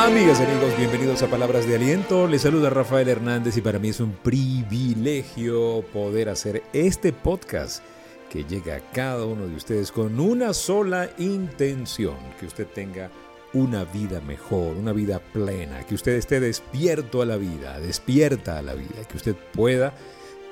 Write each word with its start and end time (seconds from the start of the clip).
Amigas 0.00 0.40
amigos, 0.40 0.74
bienvenidos 0.78 1.22
a 1.22 1.26
Palabras 1.28 1.68
de 1.68 1.74
Aliento. 1.74 2.26
Les 2.26 2.40
saluda 2.40 2.70
Rafael 2.70 3.06
Hernández 3.06 3.58
y 3.58 3.60
para 3.60 3.78
mí 3.78 3.90
es 3.90 4.00
un 4.00 4.12
privilegio 4.12 5.84
poder 5.92 6.30
hacer 6.30 6.62
este 6.72 7.12
podcast 7.12 7.84
que 8.30 8.44
llega 8.44 8.76
a 8.76 8.80
cada 8.92 9.26
uno 9.26 9.46
de 9.46 9.54
ustedes 9.54 9.92
con 9.92 10.18
una 10.18 10.54
sola 10.54 11.10
intención, 11.18 12.16
que 12.40 12.46
usted 12.46 12.66
tenga 12.66 13.10
una 13.52 13.84
vida 13.84 14.22
mejor, 14.22 14.74
una 14.74 14.94
vida 14.94 15.18
plena, 15.18 15.84
que 15.84 15.96
usted 15.96 16.12
esté 16.12 16.40
despierto 16.40 17.20
a 17.20 17.26
la 17.26 17.36
vida, 17.36 17.78
despierta 17.78 18.56
a 18.56 18.62
la 18.62 18.72
vida, 18.72 19.04
que 19.06 19.18
usted 19.18 19.36
pueda 19.52 19.92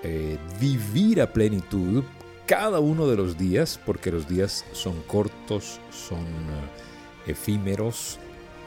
eh, 0.03 0.37
vivir 0.61 1.23
a 1.23 1.33
plenitud 1.33 2.05
cada 2.45 2.81
uno 2.81 3.09
de 3.09 3.17
los 3.17 3.39
días, 3.39 3.81
porque 3.87 4.13
los 4.13 4.29
días 4.29 4.67
son 4.73 5.01
cortos, 5.07 5.81
son 5.91 6.19
eh, 6.19 7.31
efímeros, 7.31 8.19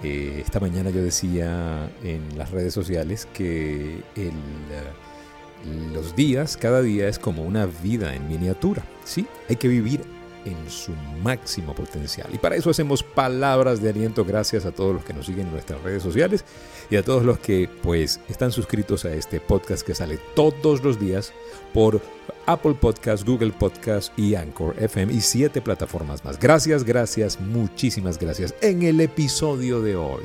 eh, 0.04 0.42
esta 0.44 0.60
mañana 0.60 0.90
yo 0.90 1.02
decía 1.02 1.90
en 2.04 2.38
las 2.38 2.52
redes 2.52 2.74
sociales 2.74 3.28
que 3.34 4.02
el, 4.16 4.30
eh, 4.30 5.92
los 5.94 6.16
días, 6.16 6.58
cada 6.58 6.82
día 6.82 7.08
es 7.08 7.20
como 7.20 7.44
una 7.44 7.66
vida 7.66 8.16
en 8.16 8.28
miniatura. 8.28 8.84
¿sí? 9.04 9.28
Hay 9.50 9.58
que 9.58 9.68
vivir 9.68 10.02
en 10.46 10.70
su 10.70 10.92
máximo 11.24 11.74
potencial. 11.74 12.28
Y 12.34 12.38
para 12.38 12.56
eso 12.56 12.70
hacemos 12.70 13.04
palabras 13.04 13.82
de 13.82 13.90
aliento 13.90 14.26
gracias 14.26 14.66
a 14.66 14.72
todos 14.72 14.96
los 14.96 15.04
que 15.04 15.14
nos 15.14 15.26
siguen 15.26 15.48
en 15.48 15.54
nuestras 15.54 15.82
redes 15.82 16.04
sociales 16.04 16.46
y 16.90 16.96
a 16.96 17.04
todos 17.04 17.24
los 17.24 17.40
que 17.40 17.70
pues 17.82 18.20
están 18.30 18.52
suscritos 18.52 19.06
a 19.06 19.14
este 19.14 19.40
podcast 19.40 19.86
que 19.86 19.96
sale 19.96 20.20
todos 20.36 20.84
los 20.84 21.00
días 21.00 21.34
por 21.74 22.02
Apple 22.46 22.74
Podcast, 22.74 23.26
Google 23.26 23.52
Podcast 23.52 24.18
y 24.18 24.36
Anchor 24.36 24.76
FM 24.80 25.14
y 25.14 25.22
siete 25.22 25.62
plataformas 25.62 26.24
más. 26.26 26.40
Gracias, 26.40 26.84
gracias, 26.84 27.40
muchísimas 27.40 28.20
gracias. 28.20 28.56
En 28.62 28.82
el 28.84 29.00
episodio 29.00 29.82
de 29.82 29.96
hoy, 29.96 30.24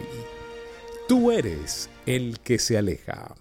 tú 1.09 1.31
eres 1.31 1.89
el 2.07 2.41
que 2.41 2.59
se 2.59 2.79
aleja. 2.79 3.35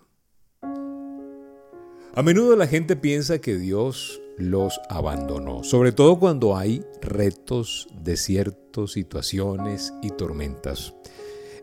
A 2.17 2.23
menudo 2.23 2.55
la 2.55 2.67
gente 2.67 2.95
piensa 2.95 3.39
que 3.39 3.55
Dios 3.57 4.21
los 4.38 4.80
abandonó, 4.89 5.64
sobre 5.64 5.91
todo 5.91 6.19
cuando 6.19 6.58
hay 6.58 6.83
retos, 7.02 7.88
desiertos, 8.02 8.94
situaciones 8.94 9.94
y 10.02 10.09
tormentas. 10.11 10.94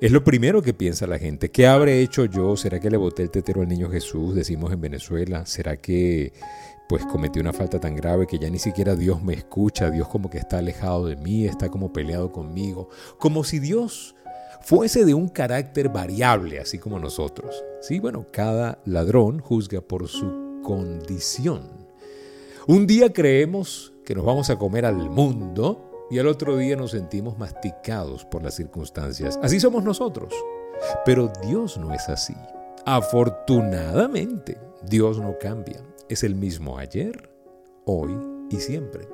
Es 0.02 0.10
lo 0.10 0.24
primero 0.24 0.62
que 0.62 0.74
piensa 0.74 1.06
la 1.06 1.18
gente. 1.18 1.52
¿Qué 1.52 1.68
habré 1.68 2.00
hecho 2.00 2.24
yo? 2.24 2.56
¿Será 2.56 2.80
que 2.80 2.90
le 2.90 2.96
boté 2.96 3.22
el 3.22 3.30
tetero 3.30 3.62
al 3.62 3.68
niño 3.68 3.88
Jesús? 3.88 4.34
Decimos 4.34 4.72
en 4.72 4.80
Venezuela. 4.80 5.46
¿Será 5.46 5.76
que 5.76 6.32
pues 6.88 7.06
cometí 7.06 7.38
una 7.38 7.52
falta 7.52 7.78
tan 7.78 7.94
grave 7.94 8.26
que 8.26 8.36
ya 8.40 8.50
ni 8.50 8.58
siquiera 8.58 8.96
Dios 8.96 9.22
me 9.22 9.34
escucha? 9.34 9.92
Dios 9.92 10.08
como 10.08 10.28
que 10.28 10.38
está 10.38 10.58
alejado 10.58 11.06
de 11.06 11.14
mí, 11.14 11.46
está 11.46 11.68
como 11.68 11.92
peleado 11.92 12.32
conmigo. 12.32 12.88
Como 13.16 13.44
si 13.44 13.60
Dios 13.60 14.16
fuese 14.60 15.04
de 15.04 15.14
un 15.14 15.28
carácter 15.28 15.88
variable, 15.88 16.58
así 16.58 16.78
como 16.78 16.98
nosotros. 16.98 17.62
Sí, 17.80 18.00
bueno, 18.00 18.26
cada 18.32 18.80
ladrón 18.84 19.38
juzga 19.38 19.82
por 19.82 20.08
su 20.08 20.60
condición. 20.64 21.81
Un 22.68 22.86
día 22.86 23.12
creemos 23.12 23.92
que 24.04 24.14
nos 24.14 24.24
vamos 24.24 24.48
a 24.48 24.56
comer 24.56 24.86
al 24.86 25.10
mundo 25.10 26.06
y 26.10 26.20
al 26.20 26.28
otro 26.28 26.56
día 26.56 26.76
nos 26.76 26.92
sentimos 26.92 27.36
masticados 27.36 28.24
por 28.24 28.44
las 28.44 28.54
circunstancias. 28.54 29.38
Así 29.42 29.58
somos 29.58 29.82
nosotros. 29.82 30.32
Pero 31.04 31.32
Dios 31.42 31.76
no 31.76 31.92
es 31.92 32.08
así. 32.08 32.36
Afortunadamente, 32.86 34.60
Dios 34.84 35.18
no 35.18 35.36
cambia. 35.40 35.82
Es 36.08 36.22
el 36.22 36.36
mismo 36.36 36.78
ayer, 36.78 37.30
hoy 37.84 38.16
y 38.48 38.56
siempre. 38.56 39.08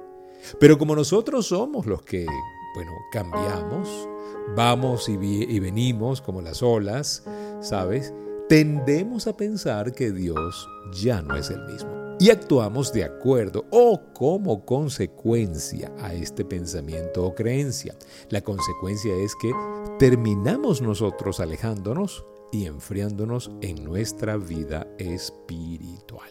Pero 0.60 0.76
como 0.76 0.94
nosotros 0.94 1.46
somos 1.46 1.86
los 1.86 2.02
que, 2.02 2.26
bueno, 2.74 2.92
cambiamos, 3.12 4.08
vamos 4.54 5.08
y, 5.08 5.12
y 5.12 5.58
venimos 5.58 6.20
como 6.20 6.42
las 6.42 6.62
olas, 6.62 7.24
¿sabes? 7.60 8.12
Tendemos 8.48 9.26
a 9.26 9.36
pensar 9.38 9.92
que 9.92 10.10
Dios 10.10 10.68
ya 10.92 11.22
no 11.22 11.34
es 11.36 11.48
el 11.48 11.64
mismo 11.64 12.07
y 12.20 12.30
actuamos 12.30 12.92
de 12.92 13.04
acuerdo 13.04 13.64
o 13.70 14.00
como 14.12 14.64
consecuencia 14.64 15.92
a 16.00 16.14
este 16.14 16.44
pensamiento 16.44 17.24
o 17.24 17.34
creencia. 17.34 17.94
La 18.30 18.40
consecuencia 18.40 19.14
es 19.14 19.34
que 19.40 19.52
terminamos 19.98 20.82
nosotros 20.82 21.40
alejándonos 21.40 22.24
y 22.50 22.66
enfriándonos 22.66 23.50
en 23.60 23.84
nuestra 23.84 24.36
vida 24.36 24.86
espiritual. 24.98 26.28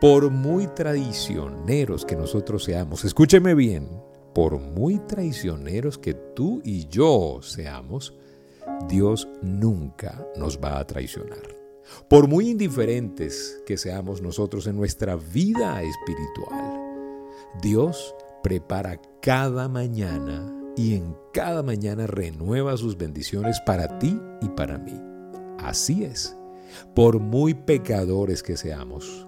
Por 0.00 0.30
muy 0.30 0.66
traicioneros 0.68 2.04
que 2.04 2.16
nosotros 2.16 2.64
seamos, 2.64 3.04
escúcheme 3.04 3.54
bien, 3.54 3.88
por 4.34 4.58
muy 4.58 4.98
traicioneros 5.00 5.98
que 5.98 6.14
tú 6.14 6.60
y 6.64 6.86
yo 6.88 7.40
seamos, 7.42 8.14
Dios 8.88 9.28
nunca 9.42 10.26
nos 10.36 10.58
va 10.58 10.78
a 10.78 10.86
traicionar. 10.86 11.57
Por 12.08 12.28
muy 12.28 12.50
indiferentes 12.50 13.62
que 13.66 13.76
seamos 13.76 14.22
nosotros 14.22 14.66
en 14.66 14.76
nuestra 14.76 15.16
vida 15.16 15.82
espiritual, 15.82 16.80
Dios 17.62 18.14
prepara 18.42 19.00
cada 19.20 19.68
mañana 19.68 20.54
y 20.76 20.94
en 20.94 21.16
cada 21.32 21.62
mañana 21.62 22.06
renueva 22.06 22.76
sus 22.76 22.96
bendiciones 22.96 23.60
para 23.60 23.98
ti 23.98 24.18
y 24.40 24.48
para 24.50 24.78
mí. 24.78 24.94
Así 25.58 26.04
es, 26.04 26.36
por 26.94 27.18
muy 27.18 27.54
pecadores 27.54 28.42
que 28.42 28.56
seamos, 28.56 29.26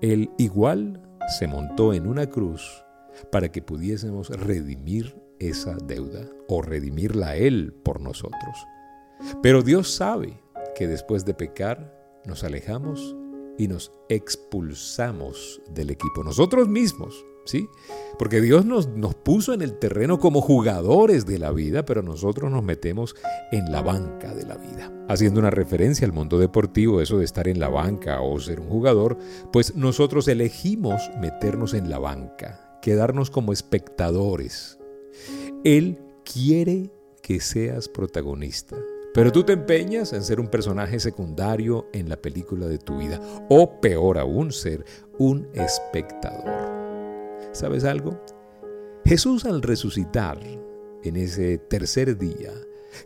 Él 0.00 0.30
igual 0.38 1.02
se 1.38 1.48
montó 1.48 1.92
en 1.92 2.06
una 2.06 2.28
cruz 2.28 2.84
para 3.30 3.50
que 3.50 3.62
pudiésemos 3.62 4.28
redimir 4.30 5.16
esa 5.38 5.74
deuda 5.74 6.24
o 6.48 6.62
redimirla 6.62 7.36
Él 7.36 7.74
por 7.84 8.00
nosotros. 8.00 8.56
Pero 9.42 9.62
Dios 9.62 9.92
sabe 9.92 10.40
que 10.76 10.86
después 10.86 11.24
de 11.24 11.34
pecar, 11.34 12.01
nos 12.26 12.44
alejamos 12.44 13.16
y 13.58 13.68
nos 13.68 13.92
expulsamos 14.08 15.60
del 15.70 15.90
equipo, 15.90 16.24
nosotros 16.24 16.68
mismos, 16.68 17.24
¿sí? 17.44 17.68
Porque 18.18 18.40
Dios 18.40 18.64
nos, 18.64 18.88
nos 18.88 19.14
puso 19.14 19.52
en 19.52 19.62
el 19.62 19.78
terreno 19.78 20.18
como 20.18 20.40
jugadores 20.40 21.26
de 21.26 21.38
la 21.38 21.52
vida, 21.52 21.84
pero 21.84 22.02
nosotros 22.02 22.50
nos 22.50 22.62
metemos 22.62 23.14
en 23.50 23.70
la 23.70 23.82
banca 23.82 24.34
de 24.34 24.46
la 24.46 24.56
vida. 24.56 24.92
Haciendo 25.08 25.40
una 25.40 25.50
referencia 25.50 26.06
al 26.06 26.12
mundo 26.12 26.38
deportivo, 26.38 27.00
eso 27.00 27.18
de 27.18 27.24
estar 27.24 27.48
en 27.48 27.60
la 27.60 27.68
banca 27.68 28.20
o 28.20 28.38
ser 28.40 28.60
un 28.60 28.68
jugador, 28.68 29.18
pues 29.52 29.74
nosotros 29.74 30.28
elegimos 30.28 31.10
meternos 31.20 31.74
en 31.74 31.90
la 31.90 31.98
banca, 31.98 32.78
quedarnos 32.80 33.30
como 33.30 33.52
espectadores. 33.52 34.78
Él 35.64 35.98
quiere 36.24 36.90
que 37.22 37.40
seas 37.40 37.88
protagonista. 37.88 38.76
Pero 39.14 39.30
tú 39.30 39.44
te 39.44 39.52
empeñas 39.52 40.12
en 40.14 40.22
ser 40.22 40.40
un 40.40 40.48
personaje 40.48 40.98
secundario 40.98 41.88
en 41.92 42.08
la 42.08 42.16
película 42.16 42.66
de 42.66 42.78
tu 42.78 42.96
vida, 42.98 43.20
o 43.50 43.80
peor 43.80 44.18
aún, 44.18 44.52
ser 44.52 44.84
un 45.18 45.48
espectador. 45.52 46.50
¿Sabes 47.52 47.84
algo? 47.84 48.18
Jesús 49.04 49.44
al 49.44 49.60
resucitar 49.60 50.38
en 51.04 51.16
ese 51.16 51.58
tercer 51.58 52.16
día, 52.16 52.52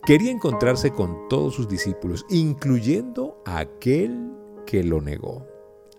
quería 0.05 0.31
encontrarse 0.31 0.93
con 0.93 1.28
todos 1.28 1.55
sus 1.55 1.69
discípulos, 1.69 2.25
incluyendo 2.31 3.43
a 3.45 3.59
aquel 3.59 4.31
que 4.65 4.84
lo 4.84 5.00
negó. 5.00 5.56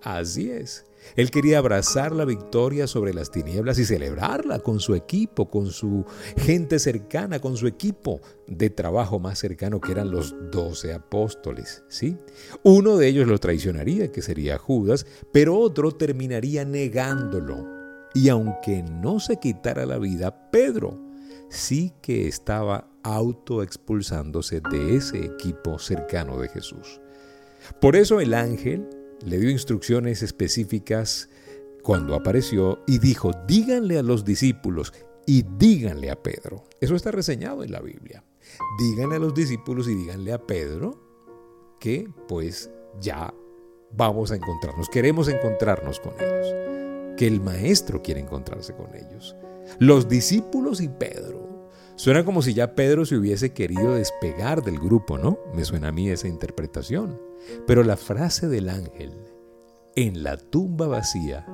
Así 0.08 0.50
es. 0.50 0.86
Él 1.18 1.32
quería 1.32 1.58
abrazar 1.58 2.14
la 2.14 2.24
victoria 2.24 2.88
sobre 2.88 3.14
las 3.14 3.30
tinieblas 3.30 3.78
y 3.78 3.84
celebrarla 3.84 4.60
con 4.60 4.80
su 4.80 4.96
equipo, 4.96 5.50
con 5.50 5.70
su 5.70 6.06
gente 6.38 6.80
cercana, 6.80 7.40
con 7.40 7.58
su 7.58 7.68
equipo 7.68 8.22
de 8.48 8.70
trabajo 8.70 9.20
más 9.20 9.38
cercano 9.38 9.82
que 9.82 9.92
eran 9.92 10.10
los 10.10 10.34
doce 10.50 10.94
apóstoles. 10.94 11.84
¿sí? 11.90 12.18
Uno 12.64 12.96
de 12.96 13.10
ellos 13.10 13.28
lo 13.28 13.38
traicionaría, 13.38 14.10
que 14.10 14.22
sería 14.22 14.58
Judas, 14.58 15.06
pero 15.34 15.58
otro 15.58 15.92
terminaría 15.92 16.64
negándolo. 16.64 17.68
Y 18.14 18.30
aunque 18.30 18.84
no 18.84 19.20
se 19.20 19.42
quitara 19.42 19.86
la 19.86 19.98
vida, 19.98 20.50
Pedro 20.52 20.98
sí 21.50 21.92
que 22.02 22.30
estaba 22.30 22.90
autoexpulsándose 23.04 24.62
de 24.72 24.96
ese 24.96 25.26
equipo 25.26 25.78
cercano 25.80 26.40
de 26.40 26.48
Jesús. 26.48 27.02
Por 27.82 27.98
eso 27.98 28.22
el 28.22 28.34
ángel 28.34 28.88
le 29.26 29.40
dio 29.40 29.50
instrucciones 29.50 30.22
específicas 30.22 31.30
cuando 31.84 32.16
apareció 32.16 32.84
y 32.86 33.00
dijo, 33.00 33.32
díganle 33.48 33.98
a 33.98 34.04
los 34.04 34.26
discípulos 34.26 34.94
y 35.26 35.44
díganle 35.58 36.12
a 36.12 36.22
Pedro. 36.22 36.64
Eso 36.80 36.96
está 36.96 37.12
reseñado 37.12 37.64
en 37.64 37.72
la 37.72 37.82
Biblia. 37.82 38.24
Díganle 38.80 39.16
a 39.18 39.20
los 39.20 39.34
discípulos 39.34 39.88
y 39.88 39.96
díganle 39.96 40.34
a 40.34 40.46
Pedro 40.46 41.00
que 41.80 42.10
pues 42.28 42.70
ya 43.00 43.34
vamos 43.92 44.32
a 44.32 44.36
encontrarnos, 44.36 44.90
queremos 44.90 45.28
encontrarnos 45.28 46.00
con 46.00 46.14
ellos, 46.20 47.16
que 47.18 47.28
el 47.28 47.42
maestro 47.42 48.02
quiere 48.02 48.22
encontrarse 48.22 48.74
con 48.74 48.94
ellos. 48.96 49.36
Los 49.80 50.08
discípulos 50.08 50.82
y 50.82 50.90
Pedro. 50.90 51.57
Suena 51.98 52.24
como 52.24 52.44
si 52.44 52.54
ya 52.54 52.76
Pedro 52.76 53.06
se 53.06 53.18
hubiese 53.18 53.54
querido 53.54 53.96
despegar 53.96 54.64
del 54.64 54.78
grupo, 54.78 55.18
¿no? 55.18 55.40
Me 55.56 55.66
suena 55.66 55.88
a 55.88 55.92
mí 55.92 56.10
esa 56.12 56.28
interpretación. 56.28 57.20
Pero 57.66 57.84
la 57.84 57.98
frase 57.98 58.48
del 58.48 58.70
ángel, 58.70 59.14
en 59.96 60.22
la 60.22 60.38
tumba 60.38 60.86
vacía, 60.86 61.48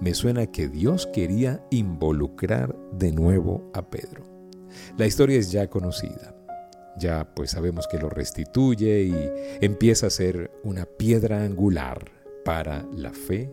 me 0.00 0.12
suena 0.12 0.50
que 0.50 0.66
Dios 0.66 1.06
quería 1.06 1.64
involucrar 1.70 2.74
de 2.98 3.12
nuevo 3.12 3.70
a 3.74 3.88
Pedro. 3.88 4.24
La 4.98 5.06
historia 5.06 5.38
es 5.38 5.52
ya 5.52 5.70
conocida. 5.70 6.34
ya 6.98 7.32
pues 7.34 7.52
sabemos 7.52 7.86
que 7.86 7.98
lo 7.98 8.08
restituye 8.08 9.02
y 9.04 9.14
empieza 9.60 10.08
a 10.08 10.10
ser 10.10 10.50
una 10.64 10.84
piedra 10.84 11.44
angular 11.44 12.10
para 12.44 12.84
la 12.92 13.12
fe 13.12 13.52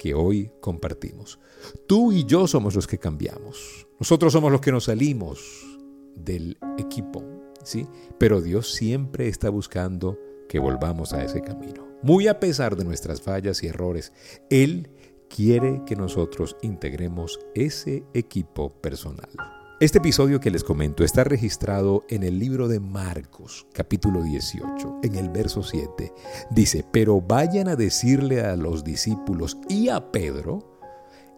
que 0.00 0.14
hoy 0.14 0.50
compartimos. 0.60 1.38
Tú 1.86 2.10
y 2.10 2.24
yo 2.24 2.46
somos 2.46 2.74
los 2.74 2.86
que 2.86 2.96
cambiamos. 2.96 3.86
Nosotros 3.98 4.32
somos 4.32 4.50
los 4.50 4.62
que 4.62 4.72
nos 4.72 4.84
salimos 4.84 5.68
del 6.16 6.56
equipo, 6.78 7.22
¿sí? 7.62 7.86
Pero 8.18 8.40
Dios 8.40 8.72
siempre 8.72 9.28
está 9.28 9.50
buscando 9.50 10.18
que 10.48 10.58
volvamos 10.58 11.12
a 11.12 11.22
ese 11.22 11.42
camino. 11.42 11.86
Muy 12.02 12.28
a 12.28 12.40
pesar 12.40 12.76
de 12.76 12.84
nuestras 12.84 13.20
fallas 13.20 13.62
y 13.62 13.66
errores, 13.66 14.14
Él 14.48 14.88
quiere 15.28 15.82
que 15.84 15.96
nosotros 15.96 16.56
integremos 16.62 17.38
ese 17.54 18.02
equipo 18.14 18.72
personal. 18.80 19.59
Este 19.80 19.96
episodio 19.96 20.40
que 20.40 20.50
les 20.50 20.62
comento 20.62 21.04
está 21.04 21.24
registrado 21.24 22.04
en 22.10 22.22
el 22.22 22.38
libro 22.38 22.68
de 22.68 22.80
Marcos, 22.80 23.66
capítulo 23.72 24.22
18, 24.22 24.98
en 25.02 25.16
el 25.16 25.30
verso 25.30 25.62
7. 25.62 26.12
Dice, 26.50 26.84
pero 26.92 27.22
vayan 27.22 27.66
a 27.66 27.76
decirle 27.76 28.42
a 28.42 28.56
los 28.56 28.84
discípulos 28.84 29.56
y 29.70 29.88
a 29.88 30.12
Pedro, 30.12 30.78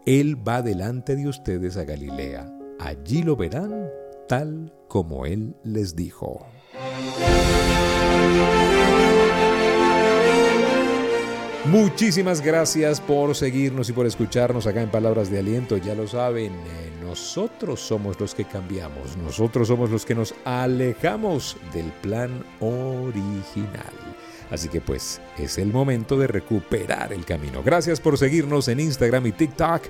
Él 0.07 0.37
va 0.37 0.61
delante 0.61 1.15
de 1.15 1.29
ustedes 1.29 1.77
a 1.77 1.85
Galilea, 1.85 2.53
allí 2.81 3.23
lo 3.23 3.37
verán 3.37 3.89
tal 4.27 4.75
como 4.89 5.25
Él 5.25 5.55
les 5.63 5.95
dijo. 5.95 6.45
Muchísimas 11.67 12.41
gracias 12.41 13.01
por 13.01 13.37
seguirnos 13.37 13.89
y 13.89 13.93
por 13.93 14.05
escucharnos 14.05 14.67
acá 14.67 14.83
en 14.83 14.91
Palabras 14.91 15.31
de 15.31 15.39
Aliento. 15.39 15.77
Ya 15.77 15.95
lo 15.95 16.09
saben, 16.09 16.53
eh, 16.53 16.93
nosotros 17.13 17.79
somos 17.79 18.19
los 18.19 18.35
que 18.35 18.47
cambiamos, 18.47 19.19
nosotros 19.19 19.69
somos 19.69 19.91
los 19.91 20.07
que 20.07 20.15
nos 20.15 20.35
alejamos 20.47 21.59
del 21.75 21.93
plan 22.01 22.43
original. 22.59 23.93
Así 24.51 24.71
que 24.71 24.81
pues 24.81 25.21
es 25.37 25.59
el 25.59 25.71
momento 25.71 26.17
de 26.17 26.27
recuperar 26.27 27.13
el 27.13 27.27
camino. 27.27 27.63
Gracias 27.63 28.01
por 28.01 28.17
seguirnos 28.17 28.69
en 28.69 28.81
Instagram 28.81 29.27
y 29.27 29.33
TikTok 29.33 29.83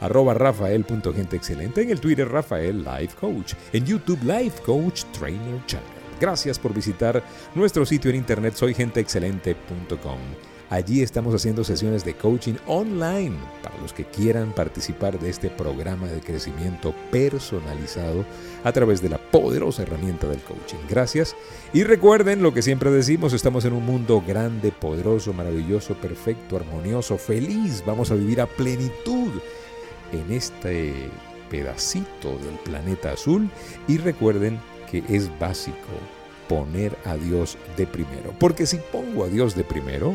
arroba 0.00 0.34
rafael.genteexcelente, 0.34 1.82
en 1.82 1.90
el 1.90 2.00
Twitter 2.00 2.28
Rafael 2.28 2.82
Life 2.82 3.14
Coach, 3.20 3.54
en 3.72 3.86
YouTube 3.86 4.24
Life 4.24 4.60
Coach 4.64 5.04
Trainer 5.16 5.64
Channel. 5.66 5.86
Gracias 6.20 6.58
por 6.58 6.74
visitar 6.74 7.22
nuestro 7.54 7.86
sitio 7.86 8.10
en 8.10 8.16
internet 8.16 8.54
soygenteexcelente.com. 8.54 10.53
Allí 10.70 11.02
estamos 11.02 11.34
haciendo 11.34 11.62
sesiones 11.62 12.04
de 12.04 12.14
coaching 12.14 12.54
online 12.66 13.36
para 13.62 13.76
los 13.78 13.92
que 13.92 14.04
quieran 14.04 14.52
participar 14.52 15.18
de 15.20 15.28
este 15.28 15.50
programa 15.50 16.08
de 16.08 16.20
crecimiento 16.20 16.94
personalizado 17.10 18.24
a 18.64 18.72
través 18.72 19.02
de 19.02 19.10
la 19.10 19.18
poderosa 19.18 19.82
herramienta 19.82 20.26
del 20.26 20.40
coaching. 20.40 20.78
Gracias. 20.88 21.36
Y 21.72 21.84
recuerden 21.84 22.42
lo 22.42 22.54
que 22.54 22.62
siempre 22.62 22.90
decimos, 22.90 23.32
estamos 23.34 23.64
en 23.66 23.74
un 23.74 23.84
mundo 23.84 24.22
grande, 24.26 24.72
poderoso, 24.72 25.32
maravilloso, 25.32 25.94
perfecto, 25.94 26.56
armonioso, 26.56 27.18
feliz. 27.18 27.82
Vamos 27.86 28.10
a 28.10 28.14
vivir 28.14 28.40
a 28.40 28.46
plenitud 28.46 29.32
en 30.12 30.32
este 30.32 30.94
pedacito 31.50 32.38
del 32.38 32.54
planeta 32.64 33.12
azul 33.12 33.50
y 33.86 33.98
recuerden 33.98 34.58
que 34.90 35.04
es 35.08 35.30
básico 35.38 35.76
poner 36.48 36.96
a 37.04 37.16
Dios 37.16 37.58
de 37.76 37.86
primero. 37.86 38.32
Porque 38.38 38.66
si 38.66 38.78
pongo 38.78 39.24
a 39.24 39.28
Dios 39.28 39.54
de 39.54 39.64
primero, 39.64 40.14